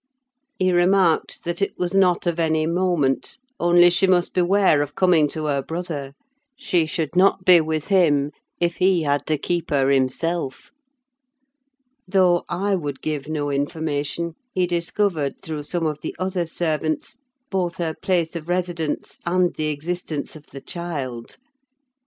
He 0.57 0.71
remarked 0.71 1.43
that 1.43 1.61
it 1.61 1.77
was 1.77 1.93
not 1.93 2.25
of 2.25 2.39
any 2.39 2.65
moment, 2.65 3.37
only 3.59 3.91
she 3.91 4.07
must 4.07 4.33
beware 4.33 4.81
of 4.81 4.95
coming 4.95 5.27
to 5.29 5.45
her 5.45 5.61
brother: 5.61 6.15
she 6.57 6.87
should 6.87 7.15
not 7.15 7.45
be 7.45 7.61
with 7.61 7.89
him, 7.89 8.31
if 8.59 8.77
he 8.77 9.03
had 9.03 9.27
to 9.27 9.37
keep 9.37 9.69
her 9.69 9.91
himself. 9.91 10.71
Though 12.07 12.45
I 12.49 12.75
would 12.75 13.03
give 13.03 13.27
no 13.29 13.51
information, 13.51 14.33
he 14.55 14.65
discovered, 14.65 15.39
through 15.39 15.61
some 15.61 15.85
of 15.85 16.01
the 16.01 16.15
other 16.17 16.47
servants, 16.47 17.17
both 17.51 17.75
her 17.77 17.93
place 17.93 18.35
of 18.35 18.49
residence 18.49 19.19
and 19.23 19.53
the 19.53 19.67
existence 19.67 20.35
of 20.35 20.47
the 20.47 20.61
child. 20.61 21.37